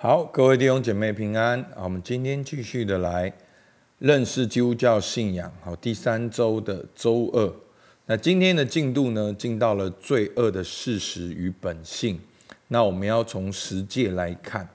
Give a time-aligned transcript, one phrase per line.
[0.00, 1.60] 好，各位弟兄姐妹平安。
[1.74, 3.32] 好，我们今天继续的来
[3.98, 5.52] 认识基督教信仰。
[5.60, 7.52] 好，第三周的周二。
[8.06, 12.16] 那今天的进度呢，进到了罪恶的事实与本性。
[12.68, 14.68] 那我们要从十诫来看。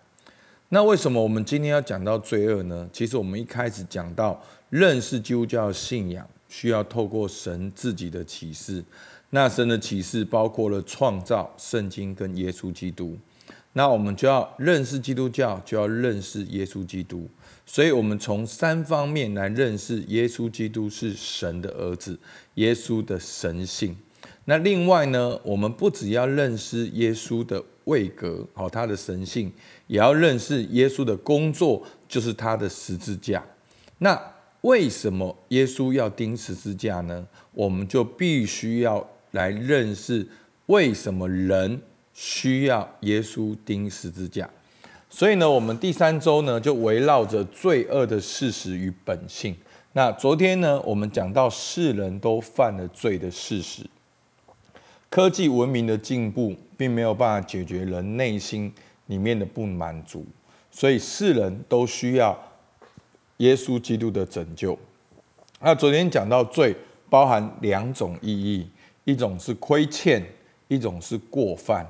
[0.68, 2.90] 那为什么我们今天要讲到罪恶呢？
[2.92, 8.84] 其实我们一开始讲到认识基督教信仰，需要透过神自己的启示。
[9.30, 13.18] 那神的启示包括了创造、圣经跟耶稣基督。
[13.74, 17.30] 那我们就要认识基督教，就要认识耶稣基督。
[17.66, 22.20] 所以，我们从三方面来认识耶稣基督是神的儿子，
[22.56, 23.96] 耶稣的神性。
[24.46, 29.52] 那另外呢，我们不只要认识耶稣的位格，好，他的神性，
[29.88, 33.44] 也要认识耶稣的工作，就是他的十字架。
[34.00, 34.22] 那
[34.62, 37.26] 为什么耶稣要钉十字架呢？
[37.54, 40.28] 我们就必须要来认识
[40.66, 41.82] 为什么人。
[42.14, 44.50] 需要耶稣钉十字架，
[45.10, 49.56] 所以呢，我们第三周呢就围绕着罪恶的事实与本性。
[49.94, 53.84] 那昨天呢，我们讲到世人都犯了罪的事实，
[55.10, 58.74] 科技文明的进步并没有办法解决人内心
[59.08, 60.26] 里面的不满足，
[60.72, 62.38] 所以世人都需要
[63.38, 64.78] 耶稣基督的拯救。
[65.60, 66.76] 那昨天讲到罪
[67.10, 68.68] 包含两种意义，
[69.04, 70.24] 一种是亏欠，
[70.68, 71.86] 一种是过犯。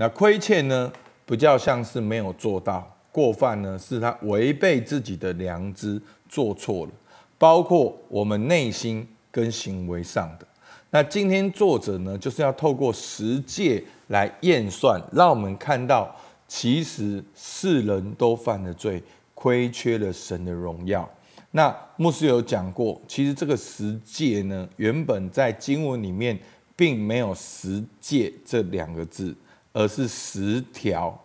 [0.00, 0.92] 那亏欠呢，
[1.26, 6.92] 比较像是没有做到；过犯呢，是他违背自己的良知做错了，
[7.36, 10.46] 包括我们内心跟行为上的。
[10.90, 16.14] 那今天作者呢，就是要透过十诫来验算，让我们看到，
[16.46, 19.02] 其实世人都犯了罪，
[19.34, 21.10] 亏缺了神的荣耀。
[21.50, 26.38] 那牧师有讲过，其实这个十诫呢，原本在经文里面
[26.76, 29.34] 并没有十诫这两个字。
[29.72, 31.16] 而是十条，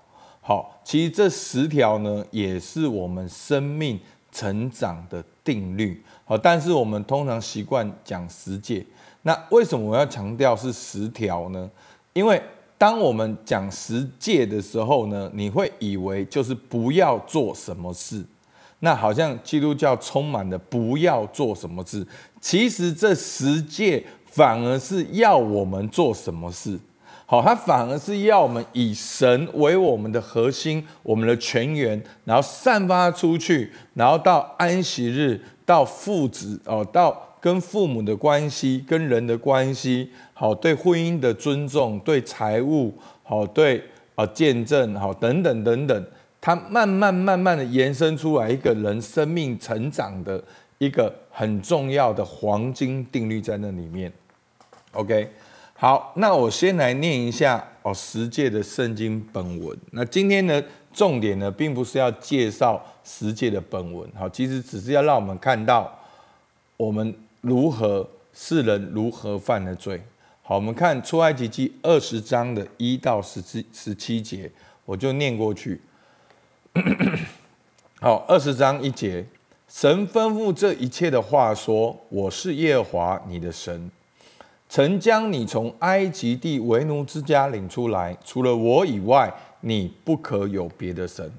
[0.42, 4.00] 好，其实这十条呢，也是我们生命
[4.32, 8.86] 成长的定律，好，但是我们通常习惯讲十诫，
[9.22, 11.70] 那为什么我要强调是十条呢？
[12.14, 12.42] 因为
[12.78, 18.24] 当我们讲十诫的时候呢，你会以为就是不要做什么事，
[18.80, 22.06] 那好像基督教充满了不要做什么事，
[22.42, 26.78] 其实这十诫反而是要我们做什么事。
[27.26, 43.82] 好，他反而是要我们以神为我们的核心，我们的泉源，然后散发出去，然后到安息日，到父子哦，到跟父母的关系，跟人的关系，好，对婚姻的尊重，对财务，好，对
[44.16, 46.06] 啊见证，好，等等等等，
[46.40, 50.44] 他慢慢慢慢的延伸出来一个人生命成长的
[50.78, 54.12] 一个很重要的黄金定律在那里面
[54.92, 55.32] ，OK。
[55.84, 59.78] 好，那我先来念一下哦，十诫的圣经本文。
[59.92, 60.64] 那今天呢，
[60.94, 65.94] 重点呢，并不是要介绍十诫的本文，好，其实只是要让我们看到
[66.78, 70.02] 我们如何世人如何犯了罪。
[70.42, 74.50] 好，我们看出埃及记二十章的一到十七十七节，
[74.86, 75.82] 我就念过去。
[78.00, 79.26] 好，二十章一节，
[79.68, 83.92] 神吩咐这一切的话说：“我是耶和华你的神。”
[84.74, 91.32] 曾将你从埃及地为奴之家领出来，除了我以外，你不可有别的神，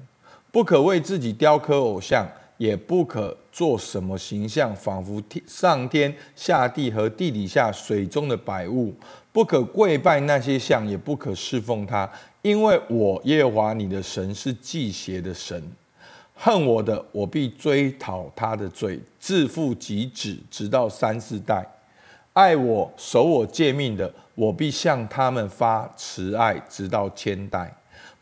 [0.53, 2.25] 不可为自己雕刻偶像，
[2.55, 8.93] 也不可做什么形象，仿佛天上天下地和地底下水中的百物，
[9.33, 12.09] 不可跪拜那些像，也不可侍奉他，
[12.41, 15.61] 因为我耶和华你的神是忌邪的神，
[16.33, 21.67] 恨我的，我必追讨他的罪，自父及子，直到三四代。
[22.35, 27.73] 爱我、守我诫命的，我必向他们发慈爱，直到千代。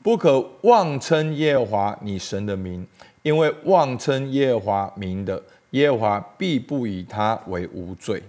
[0.04, 2.86] 不可妄称耶和华你神的名，
[3.24, 5.42] 因为妄称耶和华名的，
[5.72, 8.22] 耶和华必不以他为无罪。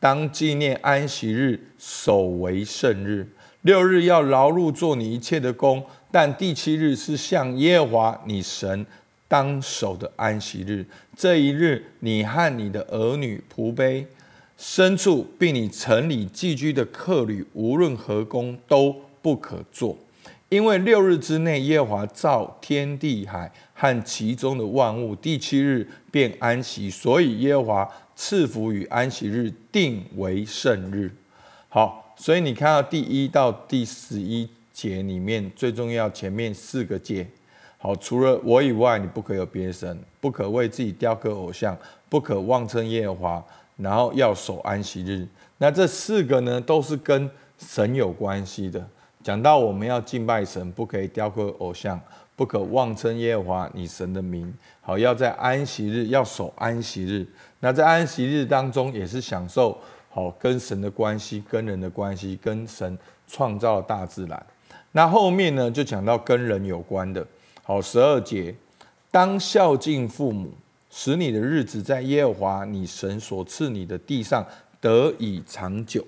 [0.00, 3.28] 当纪念安息日，守为圣日。
[3.60, 8.86] 六日要劳碌做你一切的工，但第七日是向耶和华你神
[9.28, 10.86] 当守的安息日。
[11.14, 14.06] 这一日，你和你的儿女、仆婢。
[14.58, 19.96] 牲畜，并你城里寄居的客旅，无论何工都不可做，
[20.48, 31.10] 因为六日之内，耶和华造天地海和其中的万物，第七日便安息，所以耶和华赐福与安息日，定为圣日。
[31.68, 37.26] 好，所以你看到第一到第十一节里面最重要前面四个诫，
[37.76, 41.76] 好，除了我以外，你不可有别神，不可为自己雕刻偶像，
[42.08, 43.44] 不可妄称耶和华。
[43.76, 45.26] 然后要守安息日，
[45.58, 48.84] 那这四个呢，都是跟神有关系的。
[49.22, 52.00] 讲到我们要敬拜神，不可以雕刻偶像，
[52.34, 54.52] 不可妄称耶和华你神的名。
[54.80, 57.26] 好，要在安息日要守安息日。
[57.60, 59.76] 那在安息日当中，也是享受
[60.08, 62.96] 好跟神的关系、跟人的关系、跟神
[63.26, 64.46] 创造的大自然。
[64.92, 67.26] 那后面呢，就讲到跟人有关的。
[67.62, 68.54] 好，十二节，
[69.10, 70.52] 当孝敬父母，
[70.98, 74.42] 使你的日子在耶和华你神所赐你的地上
[74.80, 76.02] 得以长久。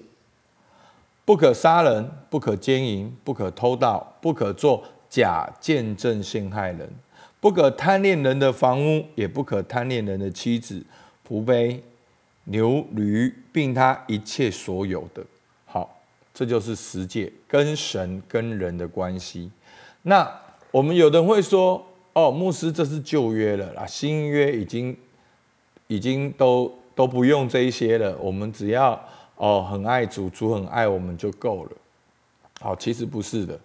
[1.26, 6.90] 不可杀人，不可奸淫，不可偷盗，不可做假见证陷害人，
[7.38, 10.82] 不可贪恋人的房屋，也不可贪恋人的妻子、
[11.28, 11.82] 仆婢、
[12.44, 15.22] 牛驴，并他一切所有的。
[15.66, 16.00] 好，
[16.32, 19.50] 这就是十诫跟神跟人的关系。
[20.00, 20.26] 那
[20.70, 21.86] 我们有人会说
[22.18, 24.96] ：“哦，牧师，这是旧约了啦，新约已经
[25.86, 28.98] 已经都都不用这一些了，我们只要。”
[29.40, 31.70] 哦，很爱主，主很爱我们就够了。
[32.60, 33.56] 好，其实不是的，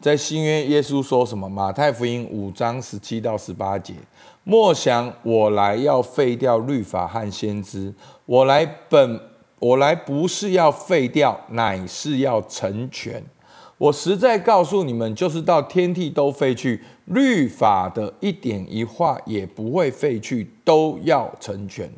[0.00, 1.48] 在新约，耶稣说什么？
[1.48, 3.92] 马太福音五章十七到十八节：
[4.44, 7.92] 莫想我来要废掉律法和先知，
[8.24, 9.20] 我来本
[9.58, 13.20] 我来不是要废掉，乃是要成全。
[13.78, 21.90] 我实在告诉你们，就是到天地都废去，律法的一点一画也不会废去，都要成全。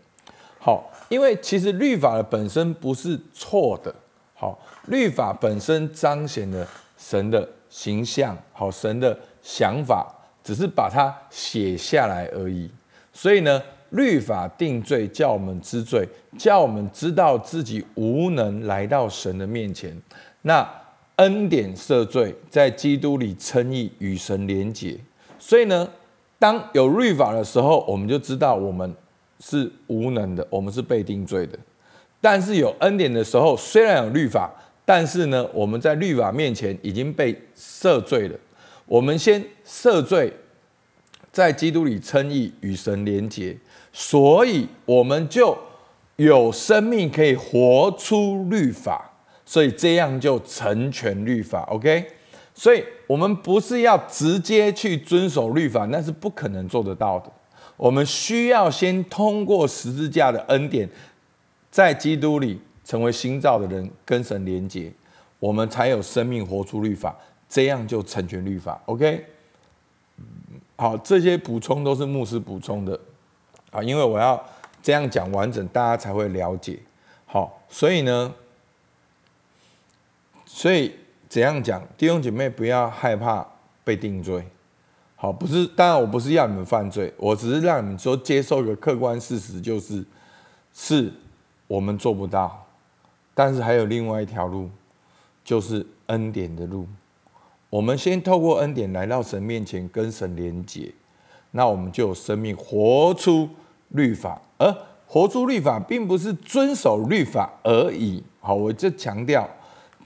[0.59, 0.91] 好。
[1.09, 3.95] 因为其实律法的本身不是错的，
[4.35, 4.59] 好，
[4.89, 10.07] 律法本身彰显了神的形象，好，神的想法，
[10.45, 12.71] 只是把它写下来而已。
[13.11, 19.99] 所以呢，律法定罪，叫我们知罪，叫我们知道自己无能来到神的面前。
[20.43, 20.71] 那
[21.19, 24.99] 恩典赦罪，在基督里称义，与神连结。
[25.39, 25.89] 所以呢，
[26.41, 28.93] 当有律法的时候，我们就知道我们。
[29.41, 31.57] 是无能的，我们是被定罪的。
[32.21, 34.53] 但是有恩典的时候，虽然有律法，
[34.85, 38.37] 但是呢，我们在律法面前已经被赦罪了。
[38.87, 40.33] 我们先赦罪，
[41.31, 43.57] 在基督里称义，与神连结，
[43.93, 45.57] 所以我们就
[46.17, 49.08] 有生命可以活出律法，
[49.49, 51.63] 所以这样就成全律法。
[51.71, 52.07] OK，
[52.53, 57.33] 所以我们不是要直接去遵守律法，那是不可能做得到的。
[57.79, 60.87] 我们需要先通过十字架的恩典，
[61.71, 64.93] 在基督里成为新造的人，跟神连结，
[65.39, 67.17] 我们才有生命活出律法，
[67.49, 68.79] 这样就成全律法。
[68.85, 69.25] OK，
[70.77, 73.01] 好，这些补充都是牧师补充的
[73.71, 74.39] 啊，因为我要
[74.83, 76.79] 这样讲完整，大家才会了解。
[77.25, 78.35] 好，所以呢，
[80.51, 80.95] 所以
[81.29, 83.47] 怎样讲，弟兄姐妹不要害怕
[83.85, 84.43] 被定罪。
[85.15, 90.03] 好，不是，当然我不是要你们犯罪，我只是让你们说接受一个客观事实，就是
[90.73, 91.13] 是
[91.67, 92.67] 我们做不到，
[93.35, 94.71] 但是还有另外一条路，
[95.45, 96.89] 就是恩典的路。
[97.69, 100.91] 我们先透过恩典来到神面前，跟神连结，
[101.51, 103.51] 那我们就有生命活出
[103.91, 104.75] 律法，而
[105.07, 108.23] 活出律法并不是遵守律法而已。
[108.41, 109.47] 好，我就强调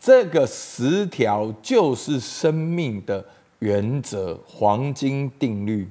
[0.04, 3.24] 这个十条就是生命的。
[3.60, 5.88] 原则、黄金定律。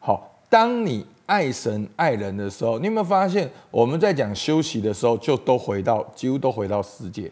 [0.00, 7.30] 好，当你爱神爱人的时候，你有没有发现，我们在讲休息的时候，就都回到几乎都回到世界，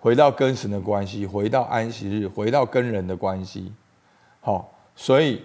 [0.00, 3.70] 回到跟神的关系，回到安息日，回到跟人的关系。
[4.40, 5.42] 好，所以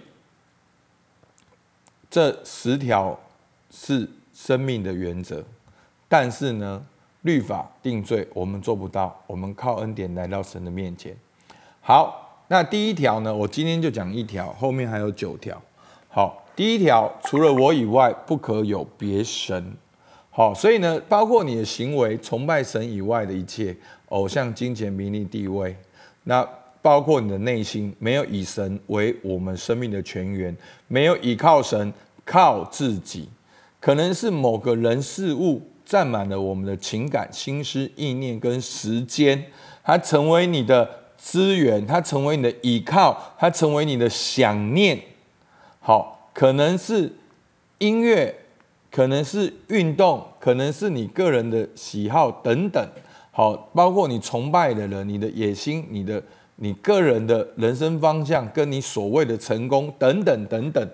[2.08, 3.20] 这十条
[3.70, 5.44] 是生命的原则，
[6.08, 6.82] 但是呢，
[7.24, 11.14] 律法定罪，我们做不到，我们靠恩典来到神的面前。
[11.82, 12.22] 好。
[12.46, 13.34] 那第一条呢？
[13.34, 15.60] 我今天就讲一条，后面还有九条。
[16.10, 19.74] 好，第一条，除了我以外，不可有别神。
[20.28, 23.74] 好，所以呢，包括你的行为，崇拜神以外的一切，
[24.10, 25.74] 偶像、金钱、名利、地位，
[26.24, 26.46] 那
[26.82, 30.54] 包括你的内心，没有以神为我们生命的泉源，
[30.86, 31.90] 没有依靠神，
[32.26, 33.26] 靠自己，
[33.80, 39.44] 可能是某个人事物占满了我们的情感、心思、意念跟时间，
[39.82, 41.04] 它成为你的。
[41.16, 45.00] 资源，它成为你的依靠，它成为你的想念。
[45.80, 47.10] 好，可能是
[47.78, 48.34] 音乐，
[48.90, 52.86] 可能是运动，可能是你个人的喜好等等。
[53.30, 56.22] 好，包括你崇拜的人，你的野心，你的
[56.56, 60.86] 你个人的人生方向，跟你所谓的成功等等等等。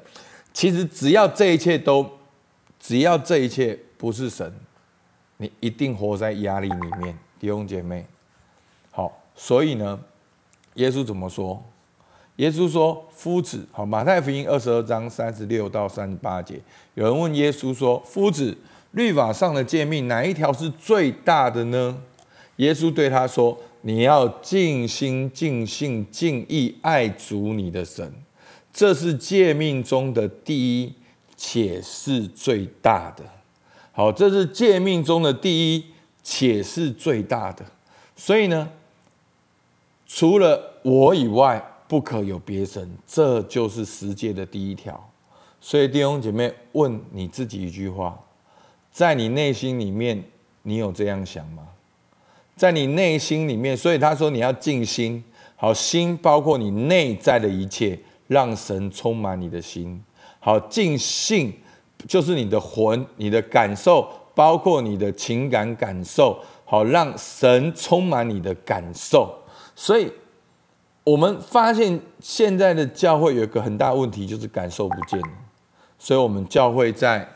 [0.53, 2.09] 其实只要这一切都，
[2.79, 4.53] 只要这一切不是神，
[5.41, 8.05] 你一定活在压力里面，弟兄姐妹。
[8.91, 9.99] 好，所以呢。
[10.75, 11.61] 耶稣怎么说？
[12.37, 16.61] 耶稣说：“夫子，好，马太福音二十二章三十六到三十八节，
[16.95, 18.57] 有人问耶稣说：‘夫子，
[18.93, 22.01] 律法上的诫命哪一条是最大的呢？’
[22.57, 28.15] 耶稣对他说：‘你要尽心、尽性、尽意爱主你的神。
[28.73, 30.95] 这是诫命中的第一，
[31.37, 33.25] 且是最大的。
[34.01, 35.85] 好，这是诫命中的第一，
[36.23, 37.63] 且是最大的。
[38.17, 38.67] 所以呢，
[40.07, 45.11] 除了我以外，不可有别神，这就是十诫的第一条。
[45.61, 48.19] 所以弟兄姐妹，问你自己一句话：
[48.91, 50.25] 在你内心里面，
[50.63, 51.69] 你有这样想吗？
[52.57, 55.23] 在你内心里面，所以他说你要静心。
[55.57, 60.03] 好，心包括你内在的一切，让神充满你的心。
[60.39, 61.53] 好，尽性
[62.07, 66.39] 就是你的魂、你的感受，包括你的情感感受。
[66.65, 69.35] 好，让神充满你的感受。
[69.75, 70.11] 所以，
[71.03, 75.29] 我们发现现在的教会有一个很大问题，就是感受不见了。
[75.99, 77.29] 所以我们教会在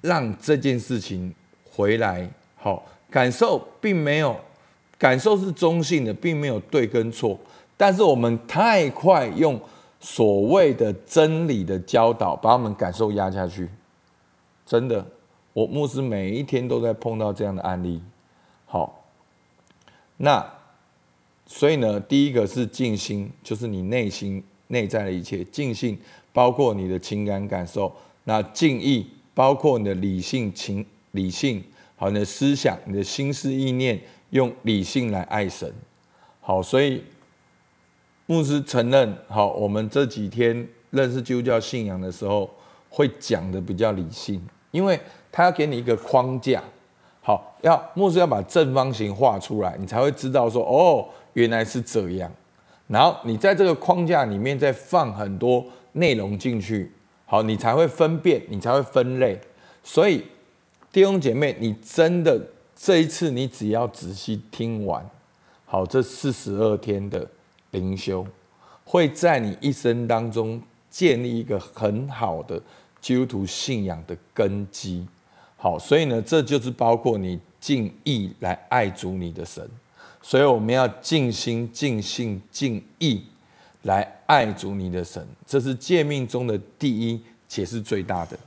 [0.00, 1.34] 让这件事情
[1.72, 2.28] 回来。
[2.56, 4.36] 好，感受并没有。
[4.98, 7.38] 感受是中性的，并没有对跟错，
[7.74, 9.58] 但是我们太快用
[9.98, 13.66] 所谓的真理的教导，把我们感受压下去。
[14.70, 15.04] 真的，
[15.52, 18.00] 我牧师每一天都在碰到这样的案例。
[18.66, 19.04] 好，
[20.18, 20.48] 那
[21.44, 25.98] 所以呢，第一个是静心，就是你内心内在的一切静心，
[26.32, 31.64] 包括你的情感感受；那静意，包括你的理性情理性，
[31.96, 34.00] 好，你的思想，你的心思意念。
[34.30, 35.74] 用理性来爱神，
[36.40, 37.02] 好，所以
[38.26, 42.48] 牧师承认，好，我们这几天认识基督教信仰的时候，
[42.88, 44.98] 会讲的比较理性，因为
[45.32, 46.62] 他要给你一个框架，
[47.22, 52.30] 好，要牧师要把正方形画出来，你才会知道说，哦，原来是这样，
[52.88, 56.92] 然后你在这个框架里面再放很多内容进去，
[57.26, 59.40] 好，你才会分辨，你才会分类，
[59.82, 60.24] 所以
[60.92, 62.40] 弟兄姐妹，你真的。
[62.82, 65.06] 这一次，你只要仔细听完，
[65.66, 67.28] 好，这四十二天的
[67.72, 68.26] 灵修，
[68.86, 70.58] 会在你一生当中
[70.88, 72.58] 建立一个很好的
[73.00, 75.06] 基督徒信仰的根基。
[75.56, 79.68] 好，所以呢，这就是包括你尽意来爱主你的神，
[80.22, 83.22] 所以我们要尽心、尽性、尽意
[83.82, 88.38] 来爱主你的神，这是诫命中的第一，且是最大的。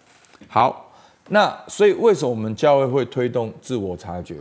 [0.48, 0.90] 好。
[1.30, 4.36] 那所以，为什么我们教会会推动自我察觉？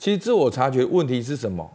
[0.00, 1.70] 其实自我察觉问题是什么？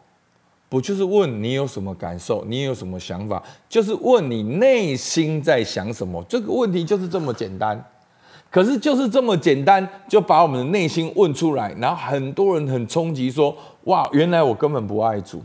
[0.72, 3.44] 不就是问你有什么感受，你有什么想法？
[3.68, 6.24] 就是问你内心在想什么？
[6.30, 7.84] 这个问题就是这么简单。
[8.50, 15.44] 可是就是这么简单，就把我们的内心问出来，然后很多人很冲击说：“哇，原来我根本不爱主。”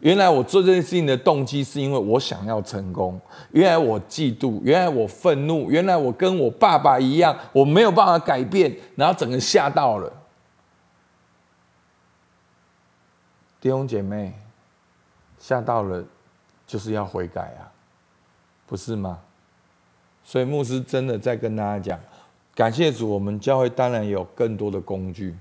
[0.00, 3.18] 原来我做这件事情的动机是因为我想要成功。
[3.52, 10.12] 原来我嫉妒，原来我愤怒，原来我跟我爸爸一样，我没有办法改变，然后整个吓到了。
[13.58, 14.34] 弟兄姐妹，
[15.46, 16.04] 吓到了
[16.66, 17.70] 就是要悔改啊，
[18.66, 19.20] 不是吗？
[20.24, 22.00] 所以牧师真的在跟大家讲，
[22.52, 25.36] 感谢主，我们教会当然有更多的工具，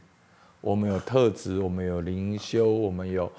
[0.62, 3.32] 我们有特质，我们有灵修，我们有。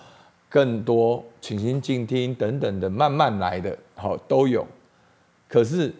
[0.48, 4.66] 更多倾心静听等等的，慢慢来的，好都有。
[5.48, 5.92] 可是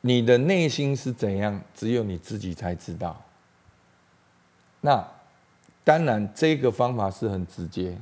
[0.00, 3.20] 你的内心是怎样，只有你自己才知道。
[4.80, 5.06] 那
[5.84, 7.98] 当然，这个方法是很直接，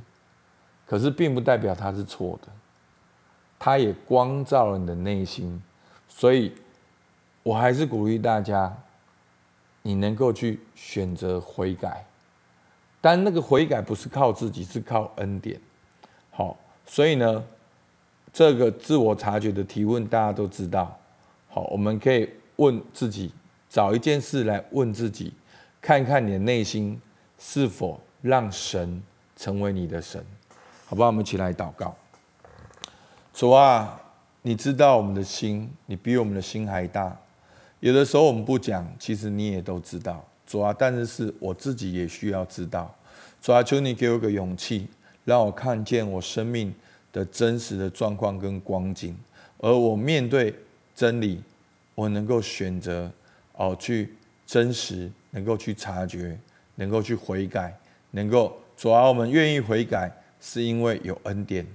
[0.89, 2.47] 可是并不代表它是错的。
[3.59, 5.61] 它也光照了你的内心，
[6.07, 6.51] 所以
[7.43, 8.75] 我还是鼓励大家，
[9.83, 12.03] 你能够去选择悔改。
[12.99, 15.61] 但那个悔改不是靠自己，是靠恩典。
[16.31, 17.43] 好，所以呢，
[18.33, 20.97] 这个自我察觉的提问大家都知道。
[21.49, 23.31] 好，我们可以问自己，
[23.69, 25.33] 找一件事来问自己，
[25.79, 26.99] 看看你的内心
[27.37, 29.03] 是否让神
[29.35, 30.25] 成为你的神，
[30.89, 31.09] 好不好？
[31.09, 31.95] 我们一起来祷告。
[33.31, 34.01] 主啊，
[34.41, 37.15] 你知道我们的心，你比我们的心还大。
[37.79, 40.25] 有的时候我们不讲，其实你也都知道。
[40.47, 42.91] 主啊，但是是我自己也需要知道。
[43.39, 44.87] 主啊，求你给我个勇气，
[45.25, 46.73] 让我看见我生命
[47.13, 49.15] 的真实的状况跟光景，
[49.59, 50.55] 而我面对
[50.95, 51.39] 真理，
[51.93, 53.11] 我能够选择
[53.53, 56.35] 哦去真实，能够去察觉，
[56.73, 57.77] 能够去悔改，
[58.09, 61.65] 能够主啊，我们愿意悔改，是因为有恩典，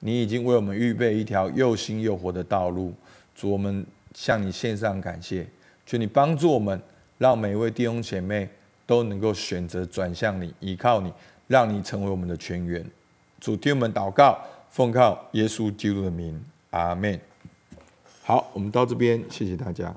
[0.00, 2.92] 你已经为我们预备一条又新又活的道路。
[3.34, 5.46] 主，我们向你献上感谢，
[5.84, 6.80] 求你帮助我们。
[7.16, 8.48] 让每一位弟兄姐妹
[8.84, 11.12] 都能够选择转向你，依靠你，
[11.46, 12.84] 让你成为我们的全源。
[13.40, 14.36] 主，听我们祷告，
[14.68, 17.18] 奉靠耶稣基督的名，阿门。
[18.24, 19.94] 好，我们到这边，谢谢大家。